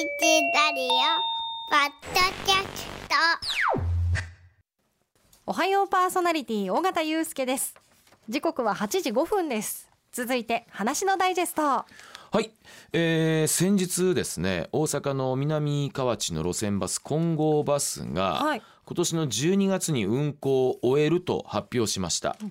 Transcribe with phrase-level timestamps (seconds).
[0.00, 0.88] ラディオ
[1.68, 3.14] ポッドキャスト。
[5.44, 7.74] おはようパーソナリティ尾形祐介です。
[8.26, 9.90] 時刻は8時5分です。
[10.10, 11.62] 続いて話のダイジェスト。
[11.62, 11.84] は
[12.40, 12.50] い、
[12.94, 18.62] えー、先日ですね大阪の南河内の路線バス金剛バスが、はい。
[18.86, 22.50] 今年の12月に運行を終えると発表しました、えー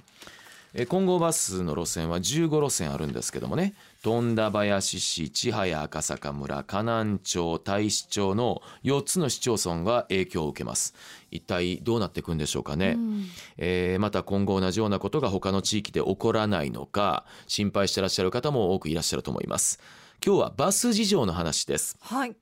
[0.87, 10.93] 金剛バスの路線は15路線あるんですけどもね富田林市千早赤坂村河南町太子町の4つの市町村が影響を受けます。
[11.31, 12.97] 一体どうなっていくんでしょうかね、
[13.57, 19.81] えーまた今後同じようなことが他の地域で起こらないのか心配してらっしゃる方も多くいらっしゃると思います。
[20.25, 21.97] 今日はバス事情の話です。
[21.99, 22.35] はい。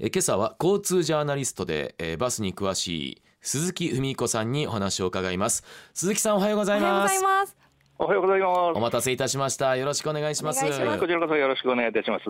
[0.00, 5.64] えー今朝は交通ジャーナリストで、えーバスに詳しい鈴木文彦さんにお話を伺います。
[5.94, 7.63] 鈴木さんおはようございおはようごますざいます
[7.96, 8.76] おはようございます。
[8.76, 12.24] お待たせいたしましたよろしくお願いしますますこちらこそよろしくお願いいたします。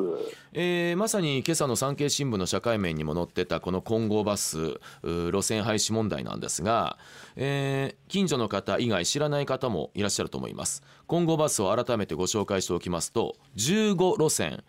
[0.53, 6.99] えーまさに今朝の産経新聞の社会面にも載ってたこの金剛バス路線廃止問題なんですが、
[7.37, 14.63] えー近所の方以外知らない方もいらっしゃると思います金剛バスを改めてご紹介しておきますと15路線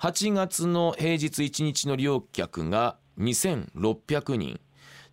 [0.00, 4.60] 8月の平日1日の利用客が2600人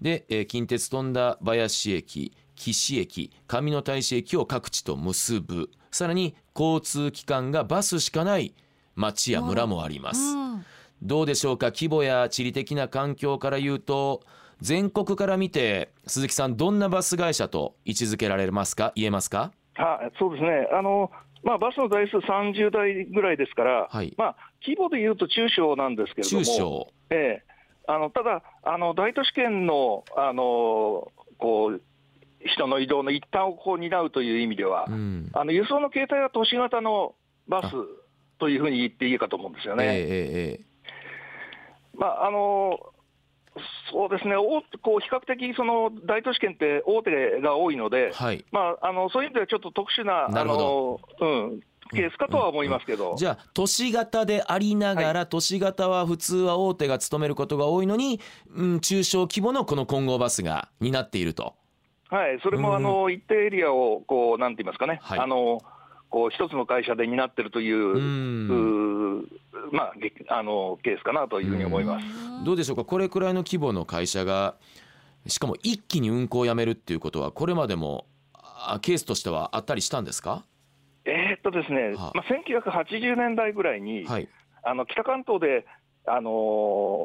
[0.01, 5.69] で、えー近鉄富田林駅岸駅上野大使駅を各地と結ぶ。
[5.91, 8.53] さらに交通機関がバスしかない
[8.95, 10.65] 町や村もあります、うん。
[11.01, 14.21] どうでしょうか規模や地理的な環境から言うと
[14.61, 18.93] 全国から見て鈴木さんどんなバス会社と位置づけられますか？
[18.95, 19.51] 言えますか？
[19.73, 20.67] はい、そうですね。
[20.71, 21.11] あの
[21.43, 24.13] まあバスの台数30台ぐらいですから、はい。
[24.17, 24.35] まあ
[24.65, 26.87] 規模でいうと中小なんですけれども、中小。
[27.09, 27.43] ええ、
[27.87, 31.81] あのただあの大都市圏のあのこう
[32.45, 35.29] 人の移動の一端をこう担うという意味では、うん。
[35.33, 37.15] あの輸送の形態は都市型の
[37.47, 37.71] バス
[38.39, 39.85] というふうに言っていいかと思うんですよね。
[39.85, 40.65] えええええ
[41.93, 42.79] まああの
[43.91, 48.45] そうですね、大こう比較的その大都市圏って大手が多いのでえ、はい。
[48.51, 51.59] まあ、あのそういう意味ではちょっと特殊ななるほあの、うん、
[51.91, 58.21] ケースかとは思いますけど、じゃあ都市型でありながら、都市型は普通は大手が務めることが多いのに、
[58.55, 61.55] うん、中小規模のこの混合バスが担っていると。
[62.11, 65.19] はい、それもあの一定エリアをこうなんて言いますかね、はい。
[65.19, 65.61] あの
[66.09, 69.29] こう一つの会社で担ってるという、う
[69.71, 72.05] まあ、げあのケースかなというふうに思います。
[72.43, 72.83] どうでしょうか？
[72.83, 74.55] これくらいの規模の会社が
[75.25, 80.43] しかも一気に運行をやめるっていうことはこれまでもあケースとしてはあったりしたんですか？
[81.05, 82.11] えーっとですね、はあ。
[82.13, 84.27] まあ、1980年代ぐらいに、はい。
[84.63, 85.65] あの北関東で、
[86.05, 86.31] あのー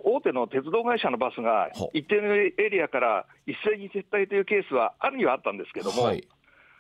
[0.09, 6.27] 大手の鉄道会社のバスがほ一定のエリアから一斉に撤退というケースはあるにはあったんですけども、はい。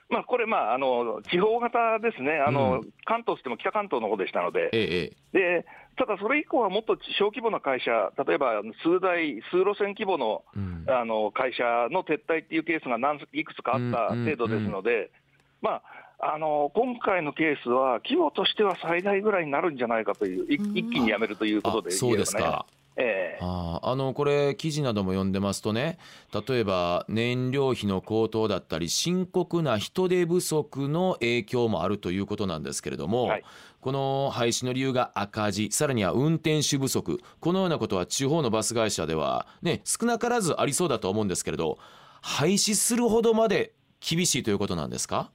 [0.08, 2.92] まあ、これ、まああの、地方型ですね、あのうん。
[3.04, 5.66] 関東とっても北関東の方でしたので、えええで
[5.98, 10.84] ただそれ以降はもっと小規模な会社、例えば数台、数路線規模のえうん。
[10.88, 15.10] あの会社の撤退っていうケースが何いくつかあった程度ですので、
[15.60, 15.82] まあ、
[16.18, 20.76] あの今回のケースは、規模としては最大ぐらいになるんじゃないかという、いうん。
[20.76, 22.66] 一気にやめるということであそうですか。
[22.98, 23.38] ええ。
[23.42, 25.98] あーあのこれ記事なども読んでますとね
[26.48, 33.44] 例えば燃料費の高騰だったり深刻な人手不足の影響もあるということなんですけれども、はい。
[33.82, 41.76] この廃止の理由が赤字さらには運転手不足このようなことは地方のバス会社では、ね、少なからずありそうだと思うんですけれど
[42.22, 45.30] 廃止するほどまで厳しいということなんですか？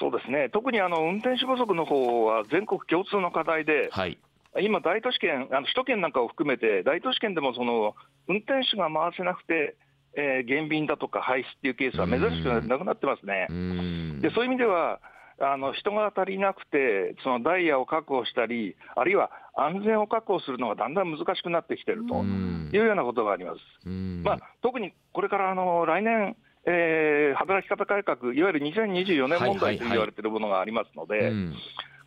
[0.00, 4.18] そうですね、特にあの運転手不足の方は全国共通の課題で、はい。
[4.60, 7.94] 今、大都市圏、あの首都圏なんかを含めて、大都市圏でもその
[8.26, 9.76] 運転手が回せなくて、
[10.16, 13.46] えー減便だとか廃止っていうケースは珍しくなくなってますね。
[13.48, 13.52] う。
[13.52, 14.20] ん。
[14.20, 14.98] でそういう意味では
[15.38, 22.70] あの人が足りなくて、そのダイヤを確保したり、あるいは安全を確保するのがだんだん難しくなってきてるとうん。
[22.72, 23.58] いうようなことがあります。
[23.86, 24.22] うん。
[24.24, 26.36] まあ、特にこれからあの来年、
[26.70, 31.54] えー働き方改革、いわゆる2024年問題と言われているものがありますので、うん。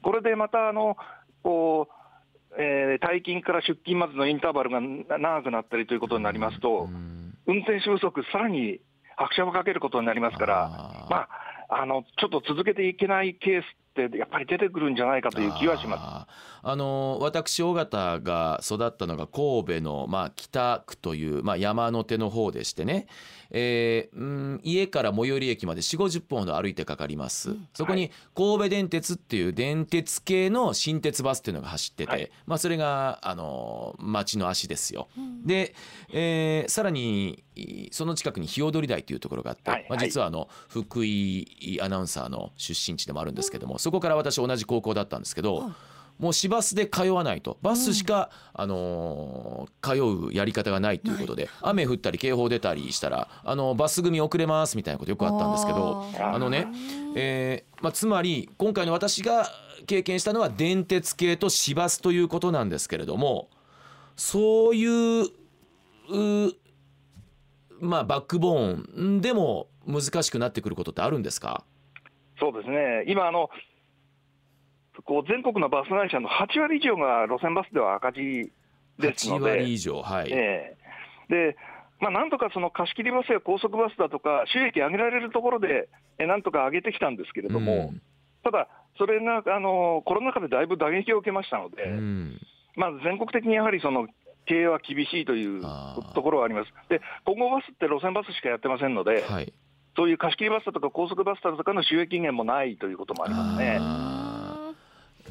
[0.01, 0.97] これでまたあの
[1.41, 7.33] こう、えー退勤から出勤までのインターバルがな長くなったりということになりますと、うん。
[7.47, 8.79] 運転手不足、さらに
[9.15, 11.09] 拍車をかけることになりますから、あー。
[11.09, 11.27] ま
[11.69, 13.65] あ、あのちょっと続けていけないケース
[14.01, 16.53] って、やっぱり出てくるんじゃないかという気はします。
[16.65, 23.07] あの私尾形が育ったのが神戸の、まあ、北区という、まあ、山の手の方でしてね、
[23.51, 32.31] えーうん家から最寄り駅まで4 5 0分ほど歩いてかかります、そこに神戸電鉄っていう電鉄系の新鉄バスっていうのが走ってて、はい。
[32.45, 35.07] まあ、それがあの町の足ですよ。
[35.45, 35.75] で、
[36.11, 39.99] えーさらにいその近くに日踊り台というところがあって、まあ、はいはい。
[39.99, 45.71] 実はあの福井アナウンサーの出身地でもあるんですけども、そこから私同じ高校だったんですけど、
[46.19, 47.57] もう市バスで通わないと。
[47.61, 56.67] バスしか、あのー通うやり方がないということで雨降ったり警報出たりしたらあのバス組遅れますみたいなことよくあったんですけどあのね、
[57.15, 59.47] えーまあ、つまり今回の私が
[59.85, 63.49] 経験したのは電鉄系と市バスということなんですけれども
[64.15, 65.29] そういうう
[67.81, 71.65] まあバックボーンでも難しくなってくることってあるんですか？
[72.39, 73.49] そうですね、今あの、
[75.01, 78.51] こう全国のバス会社の8割以上が路線バスでは赤字
[78.99, 80.77] です8ので、割以上はい、え
[81.29, 81.53] え。
[81.53, 81.55] で
[81.99, 85.87] まあ、なんとかその貸し切りバスや高速バスだとか、収益上げられるところで、
[86.19, 88.01] えなんとか上げてきたんですけれども、うん。
[88.43, 88.67] ただ、
[88.97, 92.37] それがあのコロナ禍でだいぶ打撃を受けましたので、うん。
[92.75, 94.07] まあ、全国的にやはりその
[94.45, 95.61] 経営は厳しいという
[96.13, 96.71] ところはあります。
[96.89, 99.53] で、今後バスって路線バスしかやってませんので、はい。
[99.95, 103.79] そういう貸し切りバスだとか高速バスだとかの収益源もないということもありますね。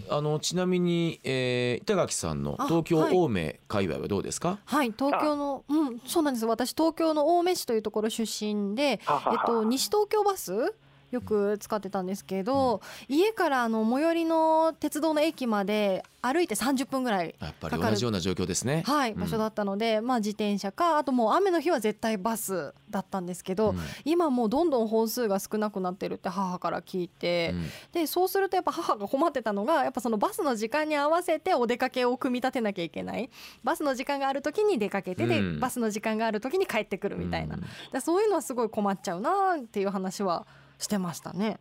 [0.09, 4.93] あのちなみに、えー板垣さんのあ東京はい青梅界隈はどうですか、はい。
[4.93, 6.47] 東京のうんそうなんです。
[6.47, 8.99] 私東京の青梅市というところ出身でえっ
[9.47, 10.75] と西東京バス
[11.13, 18.85] よく使ってたんですけど、家からあの最寄りの鉄道の駅まで歩いて30分ぐらいやっぱり同じような状況ですね。
[18.87, 19.21] はい、うん。
[19.21, 23.79] 場所だったので、まあ自転車かあともう雨の日は絶対バスだったんですけど、うん。
[24.05, 27.67] 今もうどんどん本数が少なくなってるって母から聞いて、うん。
[27.93, 33.29] でそうするとやっぱ母が困ってたのがやっぱそのバスの時間に合わせてお出かけを組み立てなきゃいけない。
[33.65, 35.61] バスの時間がある時に出かけてで、うん。
[35.61, 37.59] バスの時間がある時に帰ってくるみたいな、
[38.01, 40.47] そういうのはすごい困っちゃうなっていう話は
[40.83, 41.59] してましたね。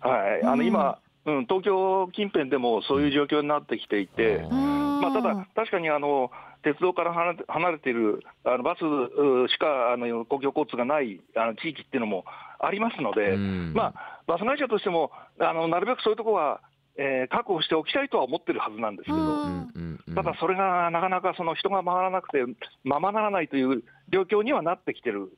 [0.00, 0.58] はい、あうん。
[0.58, 5.00] の今、うん、東京近辺でもそういう状況になってきていて、うん。
[5.00, 6.30] まあ、ただ、確かにあの
[6.62, 12.24] 鉄道から離れて離れているあのバスうしかあの公共交通がないあの地域っていうのも
[12.60, 13.72] ありますので、うん。
[13.74, 15.10] まあ、バス会社としても
[15.40, 16.60] あのなるべくそういうところは、
[16.96, 22.44] えー確保しておきたいとは思ってるはずなんですけど、ただそれがなかなかその人が回らなくて、
[22.84, 23.82] ままならないという
[24.12, 25.32] 状況にはなってきてる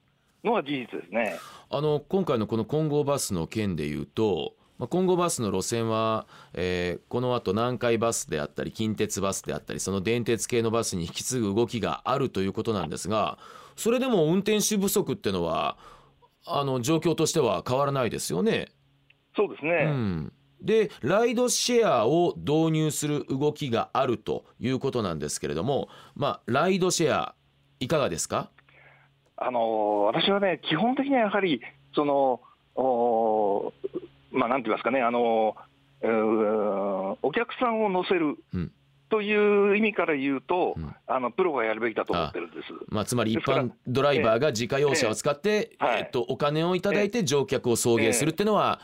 [0.44, 1.36] のは事実ですね。
[1.70, 13.38] あの今回のこの金剛バスの件でいうと、まあ、金剛バスの路線は、えーこの後南海バスであったり近鉄バスであったりその電鉄系のバスに引き継ぐ動きがあるということなんですが
[13.76, 15.76] それでも運転手不足っていうのは
[16.44, 18.68] あの状況としては変わらないですよね。
[19.36, 27.34] そうですね、うん、でライドシェアを導入する動きがあるということなんですけれども、まあ、ライドシェア
[27.80, 28.50] いかがですか？
[29.36, 31.60] あの私はね、基本的にはやはり、
[31.94, 32.40] その
[32.76, 33.72] お
[34.32, 35.56] まあ、なんて言いますかね、あの
[36.02, 38.72] うーお客さんを乗せるうん。
[39.10, 40.94] という意味から言うと、うん。
[41.06, 42.72] あのプロがやるべきだと思ってるんです。
[42.88, 45.84] まあ、つまり一般ドライバーが自家用車を使って、ええ。
[45.84, 46.00] はい。
[46.00, 48.80] えっと、お金をいただいて乗客を送迎するっていうのは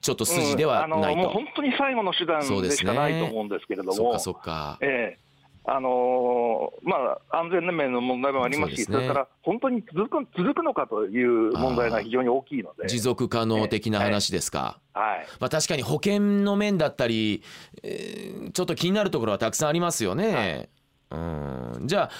[0.00, 0.94] ちょっと筋ではうん。
[0.94, 1.16] あないと。
[1.18, 3.92] のもう本当に最後の手段でしかないと思うんですけれども。
[3.94, 4.78] そっか、そっか。
[4.82, 5.29] ええ
[5.64, 6.96] あのーま
[7.30, 8.96] あ、安全面の問題もありますし、そね。
[8.96, 14.80] それから本当に続く続くのかという問題が非常に大きいので、持続可能的な話ですか。
[14.94, 17.42] はい、まあ、確かに保険の面だったり、
[17.82, 20.70] えーちょっと気になるところはたくさんありますよね。
[21.10, 21.82] うん。
[21.84, 22.10] じゃあ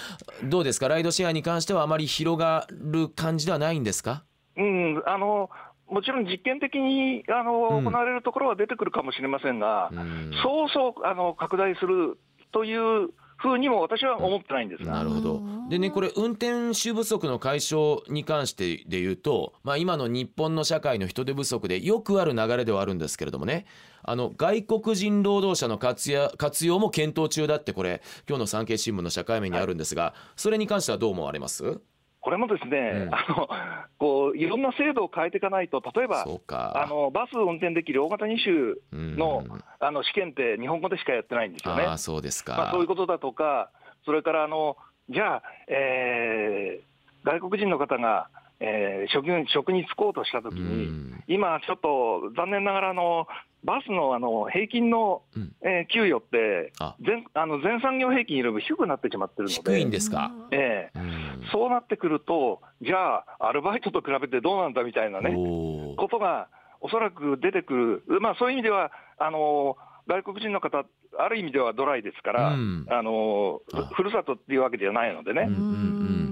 [0.43, 0.87] どうですか？
[0.87, 4.23] ライドシェアに関してはあまり広がる感じではないんですか？
[4.55, 5.49] うん、あの
[5.89, 7.85] もちろん実験的にあの、うん。
[7.85, 10.31] 行われるところは出てくるかもしれませんが、うん。
[10.43, 12.17] そうそうあの拡大する
[12.53, 13.09] という
[13.41, 14.83] ふうにも私は思ってないんです。
[14.83, 15.35] が、なるほど。
[15.35, 15.69] うん。
[15.69, 23.65] でねこれ運転手不足の解消に関してで言うと、まあ、今の日本の社会の人手不足でよくある流れではあるんですけれどもね。
[24.03, 31.81] あの外国人労働者の活や活用も検討中だってこれ今日の産経新聞の社会面にあるんですが、それに関してはどう思われます？
[32.21, 33.13] これもですね、うん。
[33.13, 33.49] あの
[33.97, 38.55] こういろんな制度を変えていかないと、例えばあのバスを運転できる大型2種
[38.91, 39.17] うん。
[39.17, 39.43] の,、
[39.79, 41.83] あの試験って日本語でしかやってないんですよね。
[41.83, 43.71] ああそうですか、まあ、そういうことだとか、
[44.05, 44.77] それからあの
[45.09, 46.91] じゃあ、えー
[47.23, 51.23] 外国人の方が、えー職に職に就こうとしたときに、うん。
[51.27, 53.27] 今、ちょっと残念ながらあの、
[53.63, 55.51] バスのあの平均の、うん。
[55.61, 56.95] えー給与ってあ。
[57.01, 60.99] 全あの、全産業平均よりも低くなってしまってるので、低いんですか、ええ。
[60.99, 61.47] うん。
[61.51, 66.47] そうなってくると、じゃあ、アルバイトと比べてどうなんだみたいなね、ことが
[66.79, 69.77] おそらく出てくる、まあ、そういう意味では、あの
[70.07, 70.83] 外国人の方、
[71.19, 72.85] ある意味ではドライですから、うん。
[72.89, 73.89] あのあ。
[73.93, 76.30] ふるさとっていうわけではないのでね、うんうん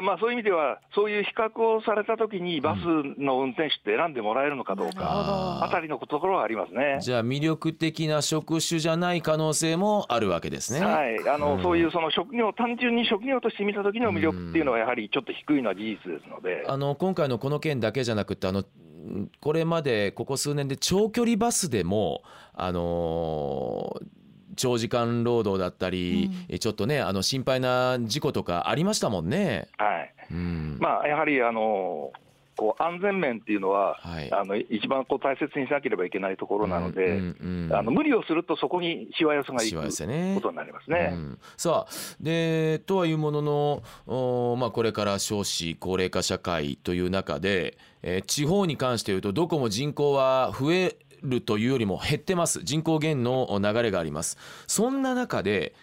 [0.00, 2.78] まあ、そういう意味では、そういう比較をされたときに、バス
[3.20, 6.98] の運転手って選んでもらえるのかどうか、ああたりのところはありますね。
[7.00, 10.80] じゃあ魅力的な職種じゃない可能性もあるわけですね。
[10.84, 22.22] はい、あのうんそういうその職業、単純に職業として見たときの魅力っていうのは、やはりちょっと低いのは事実ですので、あの今回のこの件だけじゃなくてあのんこれまでここ数年で長距離バスでも
[22.54, 24.21] あのー
[24.56, 29.68] 長時間労働だったり、えちょっとねあの心配な事故とかありましたもんね。
[29.78, 30.14] はい。
[30.32, 30.78] うん。
[30.80, 32.12] まあ、やはりあの
[32.56, 34.32] こう安全面っていうのは、はい。
[34.32, 37.74] あの一番こう大切にしなければいけないところなので、うんうんうん。
[37.74, 40.34] あの無理をすると、そこにしわ寄せがいくね。
[40.34, 41.10] ことになりますね。
[41.12, 41.38] うん。
[41.56, 52.62] さあでとはいうものの、おまあ、これから少子高齢化社会という中で、えー地方に関して言うとどこも人口は増えるというよりも減ってます。
[52.62, 54.36] 人口減の流れがあります。
[54.66, 55.74] そんな中で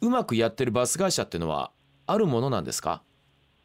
[0.00, 1.70] うまくやってるバス会社っていうのは
[2.06, 3.02] あるものなんですか？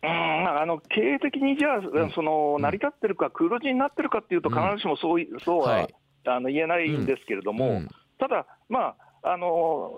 [0.03, 2.11] うんまあ、あの経営的にじゃあ、ん。
[2.11, 4.55] その成り立ってるか、黒字になってるかっていうと、うん。
[4.55, 5.95] 必ずしもそういそうは、はい。
[6.27, 7.89] あの言えないんですけれども、うん。
[8.17, 9.91] ただ、まああの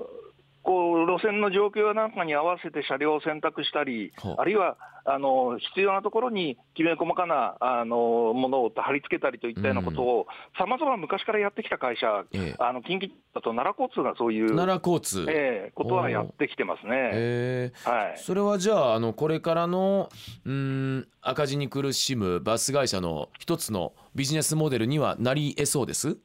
[0.64, 10.28] こう路線の状況なんかに合わせて車両を選択したりあるいはあの必要なところにきめ細かなあのものを貼り付けたりといったようなことを、
[10.58, 12.56] さまざま昔からやってきた会社、ええ。
[12.60, 16.92] あの近畿だと奈良交通がそういう、奈良交通、ええことはやってきてますね。
[17.12, 17.72] え。
[17.76, 18.18] ーはい。
[18.18, 20.10] それはじゃああのこれからの
[20.46, 20.52] うー
[21.00, 26.18] ん赤字に苦しむバス会社の一つのビジネスモデルにはなり得そうです？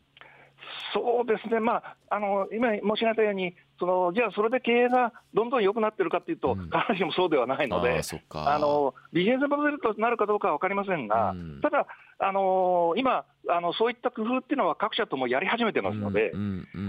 [0.94, 6.64] そうですね、まあ、あの今申し上げたように、そのじゃあ、それで経営がどんどん良くなってるかっていうと、うん。
[6.64, 8.52] 必ずしもそうではないのあでー、そっか。
[8.52, 11.60] あのビジネスモデルとなるかどうかは分かりませんが、うん。
[11.60, 11.86] ただ、
[12.18, 16.32] あの今あの、そういった工夫っていうのは各社ともやり始めてますので、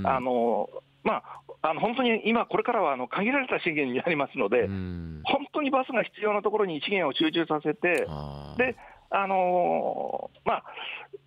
[0.03, 0.69] あの
[1.03, 1.23] ま
[1.61, 5.21] あ、あの本当に今、これからはあの限られた資源になりますので、うん。
[5.25, 8.57] 本当にバスが必要なところに資源を集中させて、あー。
[8.57, 8.75] で
[9.11, 10.63] あのまあ、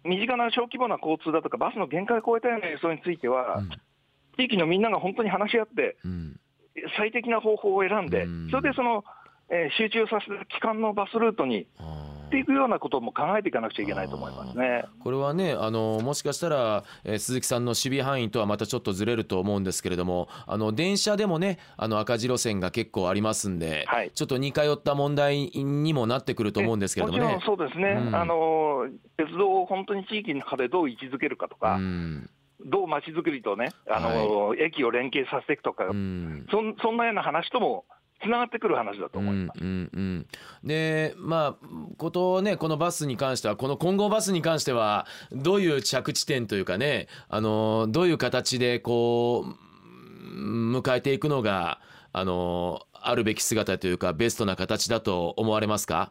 [0.05, 3.71] 身近な小規模な交通だとか、バスの限界を超えたような輸送については、うん
[4.37, 6.41] 地域のみんなが本当に話し合って、うん。
[6.97, 9.05] 最適な方法を選んでうん、それでその、
[9.51, 11.67] えー集中させる基幹のバスルートに
[12.33, 14.85] ていくようなことも考えていかなくちゃいけないと思いますね。
[15.01, 24.11] これはねあのもしかしたら、えー鈴木さんの守備範囲とはまたちょっとずれると思うんですけれどもあの電車でもねあの赤字路線が結構ありますんで、はい。
[24.13, 27.25] ちょっと似通った問題にもなってくると思うんですけれどもね。
[27.25, 27.57] もちろん。
[27.59, 28.17] そうですね、うん。
[28.17, 28.87] あの
[29.19, 32.31] 鉄道を本当に地域の中でどう位置づけるかとか、うん
[32.65, 36.47] どう街づくりとね、あの駅を連携させていくとか、うん。
[36.51, 37.85] そんそんなような話とも
[38.23, 39.61] つながってくる話だと思います。
[39.61, 40.27] うんうんうん、
[40.63, 41.67] でまあ
[41.99, 49.51] ことねこのバスに関してはこの混合バスに関してはどういう着地点というかねあのどういう形でこう
[50.35, 51.81] うん迎えていくのが
[52.13, 56.11] あのあるべき姿というかベストな形だと思われますか？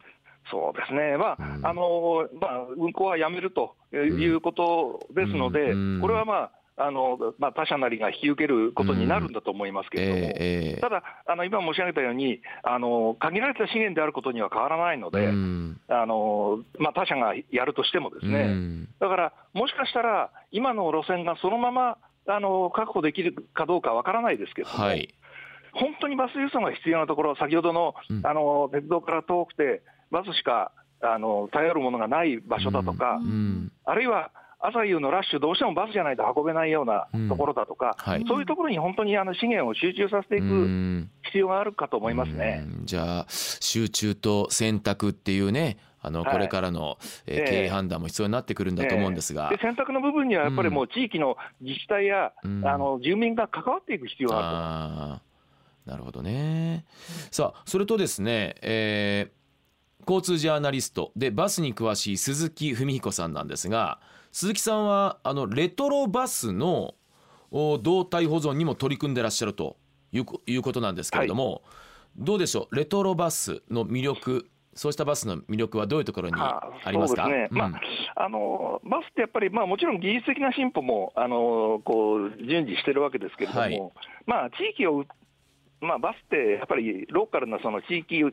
[0.50, 1.66] そうですね、まあうん。
[1.66, 10.82] あのまあ、運行はやめるということですので、うんうんこれは、まああのまあ、他社なりが引き受けることになるんだと思いますけれども、ええええ。
[10.82, 15.80] ただ、あの今申し上げたようにあの、限られた資源であることには変わらないので、うん。
[15.88, 18.88] あのまあ、他社がやるとしてもですね、うん。
[19.00, 25.14] だから、もしかしたら、今の路線がそのままあの確保できるかどうかわからないですけれども、はい。
[25.74, 28.26] 本当にバス輸送が必要なところ、先ほどの,、うん。
[28.26, 33.72] あの鉄道から遠くて、バスしかあの頼るものがない場所だとか、うん。
[33.86, 38.26] あるいは朝夕のラッシュ、どうしてもバスじゃないと運べないようなところだとか、はい。
[38.28, 41.12] そういうところに本当にあの資源を集中させていうくん。
[41.24, 42.64] 必要があるかと思いますね。
[42.80, 42.86] うん。
[42.86, 46.34] じゃあ集中と選択っていうねあのはい。
[46.34, 47.50] これからの、えーええ。
[47.50, 52.68] 経営判断も必要になってくるんだと思うんですが、で選択の部分にはやっぱりもう地域の自治体や、うん。
[52.68, 55.92] あの住民が関わっていく必要があると。
[55.92, 56.86] なるほどね。
[57.32, 59.41] さあそれとですね、えー
[60.02, 61.12] 交通ジャーナリスト。
[61.16, 64.00] でバスに詳しい鈴木文彦さんなんですが
[64.32, 66.96] 鈴木さんはあのレトロバスの
[67.52, 69.78] お動態保存にも取り組んでらっしゃると
[70.12, 71.64] いうことなんですけれども、
[72.16, 72.76] どうでしょう？
[72.76, 77.72] レトロバスの魅力そうしたバスの魅力はどういうところにはありますか、まあ
[78.16, 83.92] あのバスってやっぱり、まあ、もちろん技術的な進歩もあのこう順次してるわけですけれども、はい。
[84.26, 85.04] まあ、地域を、
[85.82, 88.24] まあ、バスってやっぱりローカルなその地域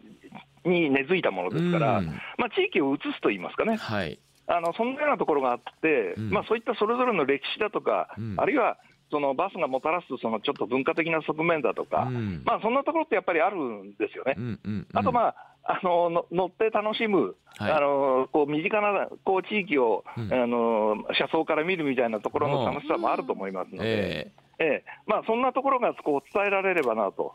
[0.65, 2.07] に根付いたものですから、うん。
[2.39, 4.19] まあ、地域を移すといいますかね、はい。
[4.47, 6.31] あのそんなようなところがあって、うん。
[6.31, 8.35] まあ、そういったそれぞれの歴史だとか、うん。
[8.37, 8.79] あるいは
[9.11, 12.43] そのバスがもたらすそのちょっと文化的な側面だとか、うん。
[12.45, 14.35] まあ、そんなところってやっぱりあるんですよね。
[14.37, 14.87] うんうんうん。
[14.95, 15.35] あと、まあ、
[15.65, 17.73] あのの乗って楽しむ、はい。
[17.73, 20.33] あのこう身近なこう地域を、うん。
[20.33, 24.65] あの車窓から見るみたいなところの楽しさもあると思いますので、ええ。
[24.65, 24.85] ええ。
[25.07, 27.35] まあ、そんなところがこう伝えられればなと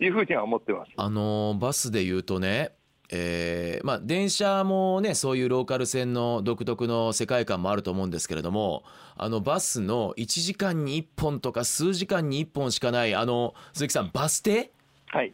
[0.00, 0.92] いうふうには思ってます。
[0.96, 2.72] あのーバスで言うとね、
[3.10, 8.82] えーまあ、電車もねそういうローカル線の独特の世界観もあると思うんですけれども
[9.16, 14.72] あのバスの1時間に1本とか数時間に1本しかないあの鈴木さんバス停？
[15.08, 15.32] はい。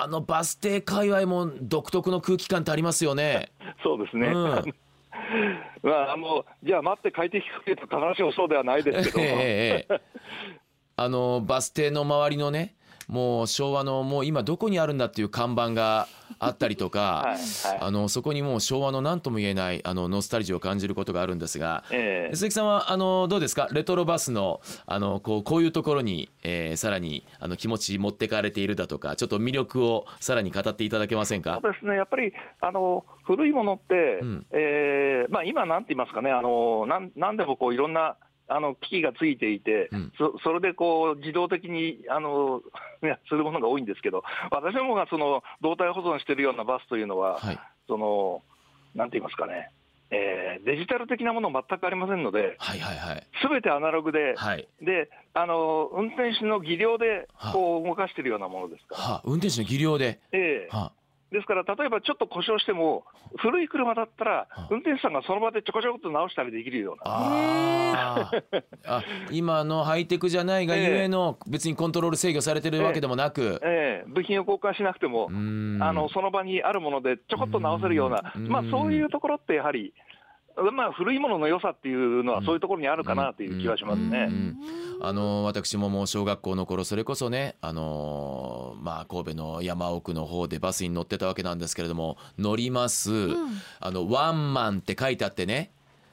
[0.00, 3.50] あのバス停界隈も独特の空気感ってありますよね。
[3.82, 4.34] そうですね、うん。
[5.82, 10.00] まあ、あのじゃあ待って快適かというと必ずしもそうではないですけども、ええええ。
[10.96, 12.76] あのバス停の周りのね
[13.08, 16.06] もう昭和のもう今どこにあるんだっていう看板が
[16.38, 17.78] あったりとか、 はいはい。
[17.80, 22.36] あのそこにもう昭和の何とも言えないあのノスタルジーを感じることがあるんですが、ええ。
[22.36, 23.68] 鈴木さんはあのどうですか？
[23.72, 31.58] レトロバスのあのこうこういうところに、えーさらにあの気持ち持ってかれているだとかちょっと魅力をさらに語っていただけませんか？
[31.62, 34.46] そうですね、やっぱりあの古いものって、うん。
[34.52, 38.16] えーまあ、今、なんて言いますかね、あのなんなんでもこういろんな
[38.48, 40.12] あの機器がついていて、うん。
[40.18, 42.62] そそれでこう自動的にあの
[43.28, 47.58] するものが多いんですけど、 私どもがその動態保存しているようなバスというのは、はい。
[47.86, 48.42] その
[48.94, 49.70] なんて言いますかね、
[50.10, 52.56] えーデジタル的なもの全くありませんので、
[53.40, 54.66] すべてアナログで、はい。
[54.82, 59.00] であの運転手の技量でこう動かしているようなものですから。
[59.00, 60.76] はあ、運転手の技量で、ええ。
[60.76, 60.92] は
[61.30, 63.04] ですから、例えばちょっと故障しても、
[63.36, 68.62] 古い車だったらは、運転手さんがその場でちょこちょこっと直したりできるような、あー。
[68.86, 74.10] あ 今のハイテクじゃないがゆえの別にコントロール制御されてるわけでもなく、ええ。
[74.10, 75.32] 部品を交換しなくてもあ
[75.92, 78.32] のその場にあるものでちょこっと直せるような。
[78.34, 78.48] う、ん。
[78.48, 79.92] まあ、そういうところってやはり、
[80.72, 84.26] まあ、古いものの良さっていうのは、そういうところにあるかなという気はしますね。
[84.28, 84.56] うん
[85.00, 93.12] あの私ももう小学校の頃それこそねあのまあ神戸の山奥の方でバスに乗ってたわけなんですけれども乗ります、
[93.78, 95.70] あのワンマンって書いてあってね。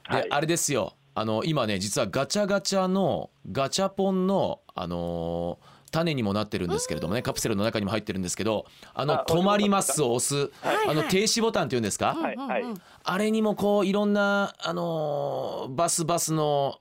[0.08, 0.26] で、はい。
[0.30, 0.94] あれですよ。
[1.14, 5.58] あの今ね実はガチャガチャのガチャポンのあの
[5.96, 10.88] 種にもなってるんですけれどもねカプセルの中にも入ってるんですけどあのあ止まりますを押すはい。
[10.88, 12.64] あの停止ボタンっていうんですか、はいはい。
[13.04, 16.78] あれにもこういろんなあのーバスバスの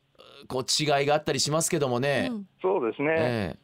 [0.48, 2.32] こう違いがあったりしますけどもね、
[2.62, 3.60] そうですね、ええ。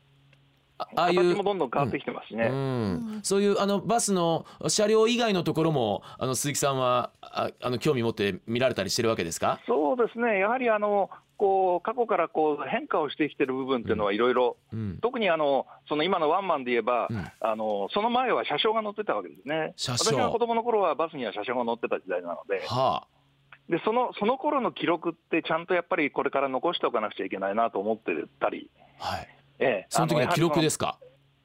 [0.78, 2.46] あああい形うもどんどん変わってきてますしね。
[2.46, 9.60] うん、そういうあのバスの車両以外のところもあの鈴木さんはああの興味持って見られたりしてるわけですか？
[9.68, 11.10] そうですね、やはりあの
[11.42, 15.00] こう過去からこう変化をしてきてる部分っていうのはいろいろ、うん。
[15.02, 17.26] 特にあのその今のワンマンで言えば、うん。
[17.40, 19.74] あのその前は車掌が乗ってたわけですね。
[19.76, 23.08] 私が子供の頃はバスには車掌が乗ってた時代なので、は
[23.70, 29.28] でそのその頃の記録って、ちゃんとやっぱりこれから残しておかなくちゃいけないなと思ってたり、あはい。
[29.58, 29.86] ええ。
[29.90, 31.00] その時の記録ですすか？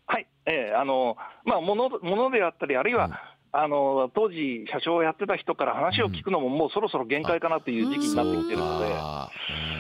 [0.07, 0.75] はい、ええ。
[0.77, 3.13] あのまあ、ものものであったり、あるいは、うん。
[3.53, 8.87] あの当時、車掌をやってた人から話を聞くのも、もうそろそろ限界かなという時期になってきてるので。
[8.87, 9.76] うん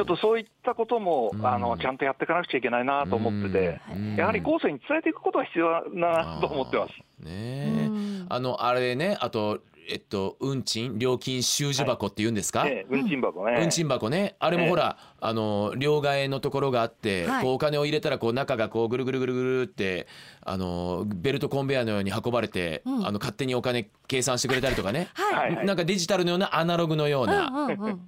[0.00, 1.46] ちょっとそういったことも、うん。
[1.46, 4.16] あのちゃんとやっていかなくちゃいけないなと思ってて、うん。
[4.16, 6.92] やはり後世に伝えていくことは必要だなと思ってます。
[7.22, 7.90] ねえ。
[8.30, 9.58] あのあれねあと
[9.90, 13.58] えっと運賃料金収受箱って言うんですか、ええ運賃箱ね。
[13.60, 14.36] 運賃箱ね。
[14.38, 17.42] あれもほら、あの両替のところがあって、はい。
[17.42, 20.06] こうお金を入れたらこう中がこうぐるぐるぐるぐるって
[20.42, 23.06] あのベルトコンベヤーのように運ばれて、うん。
[23.06, 25.34] あの勝手にお金計算してくれたりとかね、はい。
[25.34, 25.66] はいはい。
[25.66, 27.48] なんかデジタルのようなアナログのような、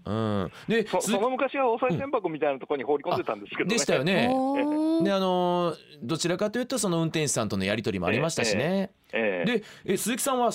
[0.06, 3.74] うんでその昔はお賽銭箱みたいなところに放り込んでたんですけどね。
[3.74, 4.28] でしたよね。
[5.02, 8.92] であのどちらかというとその運転手さんとのやり取りもありましたしね。
[9.12, 9.58] ええ。
[9.58, 10.50] でえ鈴木さんは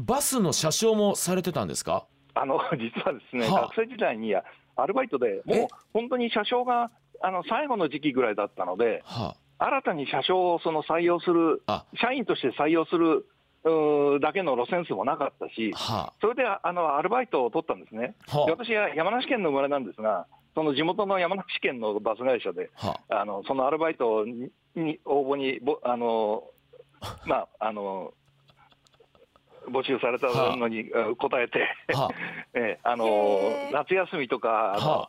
[0.00, 2.06] バスの車掌もされてたんですか？
[2.34, 3.62] あの 実はですね、はあ。
[3.62, 5.62] 学生時代にアルバイトで、もえ？
[5.64, 13.26] う本当に車掌があの最後の時期ぐらいだったので、は新たに車掌をその採用するあ、社員として採用する
[14.20, 18.14] だけの路線数もなかったしあ、はそれであのアルバイトを取ったんですね。
[18.32, 18.38] あ。
[18.38, 22.86] はで私は山梨県の生まれなんですが、その地元の山梨県のバス会社で、あ。
[22.86, 26.44] はあのそのアルバイトにに応募にぼあの、
[27.26, 28.14] まあ、あの
[29.70, 31.14] 募集されたのにあ。
[31.16, 31.98] 答えて、あ。
[32.02, 32.10] は
[32.54, 33.40] ええあの
[33.72, 35.08] 夏休みとかは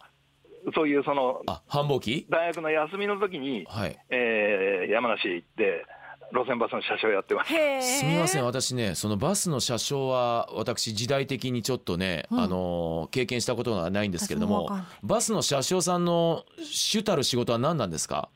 [0.76, 2.26] そういうそのあ繁忙期？
[2.30, 3.97] 大学の休みの時に、はい。
[4.10, 5.86] えー山梨へ行って、
[6.34, 7.52] 路線バスの車掌をやってます。
[8.00, 12.39] すみません私ねそのバスの車掌は私時代的にちょっとね、うん。
[12.39, 14.69] あの経験したことがないんですけれども
[15.04, 18.30] バスの車掌さんの主たる仕事は何なんですか？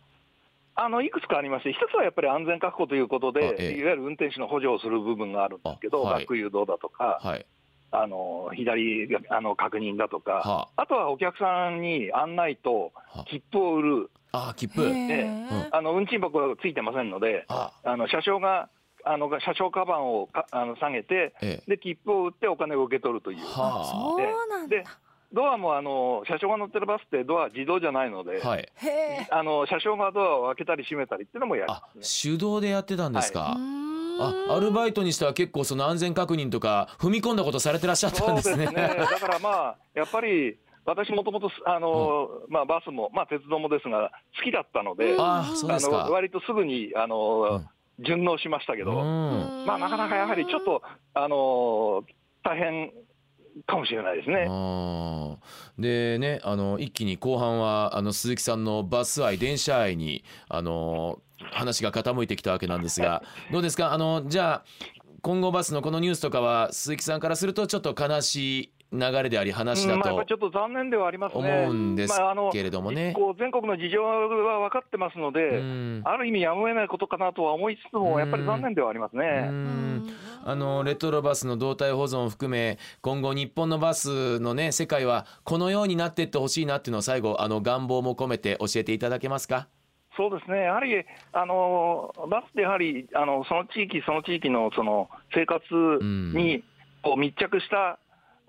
[0.75, 3.79] あのいくつかありまして、一つはやっぱり安全確保ということあで、ええ。
[3.79, 6.13] いわゆる運転手の補助をする部分があるんですけど、あはい。
[6.15, 7.45] バック誘導だとか、はい。
[7.91, 13.23] あの左あの確認だとか、はあとはお客さんに案内とは。
[13.23, 14.81] 切符を売る、ああ切符。
[15.71, 17.71] あの運賃箱がついてませんので、あ。
[17.85, 18.69] あの車掌が
[19.05, 21.69] あの車掌カバンをかあの下げて、ええ。
[21.69, 23.37] で切符を売ってお金を受け取るという。
[23.37, 24.75] はあそうなんだ。
[24.75, 24.83] で
[25.35, 28.59] ドアもあの車掌が乗ってるバスってドア自動じゃないので、はい。
[28.59, 32.31] へえあの車掌がドアを開けたり閉めたりっていうのもやりあますね。
[32.33, 34.49] 手動でやってたんですか、うーん。
[34.49, 38.65] あアルバイトにしては結構その安全確認とか踏み込んだことされてらっしゃったんですね。
[38.65, 38.73] だ
[39.19, 46.05] からまあ、やっぱり私もともとあの、まあ、バスも、まあ、鉄道もですが、好きだったので、あそうですか。
[46.05, 47.61] の割とすぐにあの、
[47.99, 49.65] 順応しましたけど、うん。
[49.65, 50.81] まあ、なかなかやはりちょっと、
[51.13, 52.03] あの
[52.43, 52.91] 大変
[53.67, 54.47] かもしれないですね。
[55.77, 61.19] でねあの一気に後半はあの鈴木さんのバス愛電車愛にあの
[61.51, 63.93] 話が傾いてきたわけなんですが どうですか？
[63.93, 64.65] あのじゃあ
[65.21, 71.39] 今後バスのこのニュースとかは鈴木さんからするとちょっと悲しい流れであり話だうんちょっと残念ではありますね。
[71.39, 72.19] 思うんです
[72.51, 73.13] けれどもね。
[73.15, 74.27] こう全国の事情は
[74.59, 79.25] 分かってますので、うんある意味やむを得ないことかなとは思いつつも、やっぱり残念ではありますうね。
[79.49, 80.07] ん
[80.45, 89.67] あのレトロバスの動態保存を含め今後日本のバスのね世界はこのようになっていってほしいなっていうのを最後あの願望も込めて教えていただけますか？
[90.17, 95.61] そうですね、やはりあのバスってやはりあのその地域その地域のその生活
[96.01, 96.63] に
[97.03, 97.99] こう密着した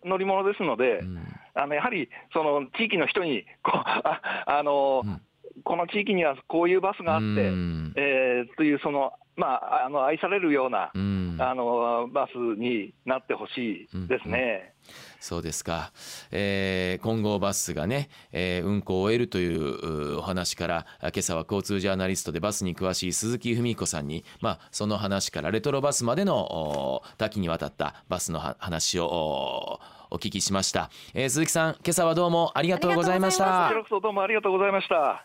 [0.04, 1.18] 乗り物ですので、うん。
[1.54, 5.20] あのやはりその地域の人にこう ああの、うん。
[5.64, 7.92] この地域にはこういうバスがあって、うん。
[7.96, 11.26] えーというその、まあ、あの愛されるような、うん。
[11.38, 14.72] あのバスになってほしいですね。
[15.20, 15.92] そうですか、
[16.30, 33.72] えー、金剛バスがね、えー運行を終えるといううお話からあ今朝は交通ジャーナリストでバスに詳しい鈴木文彦さんに、まあ、その話からレトロバスまでのお多岐にわたったバスのは話をおお聞きしました、えー鈴木さん今朝はどうもありがとうございました。
[33.90, 35.24] どうもありがとうございました。